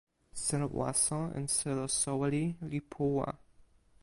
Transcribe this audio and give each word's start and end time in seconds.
selo 0.43 0.67
waso 0.79 1.19
en 1.39 1.45
selo 1.57 1.85
soweli 1.99 2.43
li 2.71 2.79
puwa. 2.91 3.29